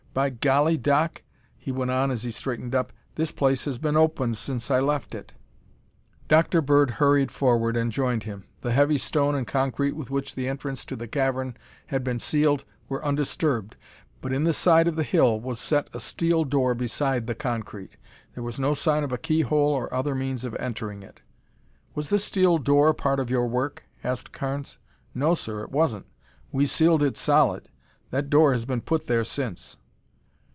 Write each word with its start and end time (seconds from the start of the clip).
"By 0.13 0.29
Golly, 0.29 0.75
Doc," 0.75 1.23
he 1.57 1.71
went 1.71 1.89
on 1.89 2.11
as 2.11 2.23
he 2.23 2.31
straightened 2.31 2.75
up, 2.75 2.91
"this 3.15 3.31
place 3.31 3.63
has 3.63 3.77
been 3.77 3.95
opened 3.95 4.35
since 4.35 4.69
I 4.69 4.81
left 4.81 5.15
it!" 5.15 5.35
Dr. 6.27 6.59
Bird 6.61 6.89
hurried 6.91 7.31
forward 7.31 7.77
and 7.77 7.93
joined 7.93 8.23
him. 8.23 8.43
The 8.59 8.73
heavy 8.73 8.97
stone 8.97 9.35
and 9.35 9.47
concrete 9.47 9.93
with 9.93 10.09
which 10.09 10.35
the 10.35 10.49
entrance 10.49 10.83
to 10.87 10.97
the 10.97 11.07
cavern 11.07 11.55
had 11.85 12.03
been 12.03 12.19
sealed 12.19 12.65
were 12.89 13.01
undisturbed, 13.05 13.77
but 14.19 14.33
in 14.33 14.43
the 14.43 14.51
side 14.51 14.85
of 14.89 14.97
the 14.97 15.03
hill 15.03 15.39
was 15.39 15.61
set 15.61 15.87
a 15.95 16.01
steel 16.01 16.43
door 16.43 16.75
beside 16.75 17.25
the 17.25 17.33
concrete. 17.33 17.95
There 18.33 18.43
was 18.43 18.59
no 18.59 18.73
sign 18.73 19.05
of 19.05 19.13
a 19.13 19.17
keyhole 19.17 19.71
or 19.73 19.93
other 19.93 20.13
means 20.13 20.43
of 20.43 20.57
entering 20.59 21.03
it. 21.03 21.21
"Was 21.95 22.09
this 22.09 22.25
steel 22.25 22.57
door 22.57 22.93
part 22.93 23.21
of 23.21 23.29
your 23.29 23.47
work?" 23.47 23.85
asked 24.03 24.33
Carnes. 24.33 24.77
"No, 25.15 25.35
sir, 25.35 25.63
it 25.63 25.71
wasn't. 25.71 26.07
We 26.51 26.65
sealed 26.65 27.01
it 27.01 27.15
solid. 27.15 27.69
That 28.09 28.29
door 28.29 28.51
has 28.51 28.65
been 28.65 28.81
put 28.81 29.07
there 29.07 29.23
since." 29.23 29.77